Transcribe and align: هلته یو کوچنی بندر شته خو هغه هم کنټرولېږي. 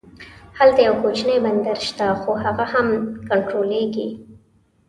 هلته 0.57 0.79
یو 0.87 0.95
کوچنی 1.03 1.37
بندر 1.43 1.77
شته 1.87 2.05
خو 2.21 2.31
هغه 2.45 2.65
هم 2.73 2.87
کنټرولېږي. 3.29 4.07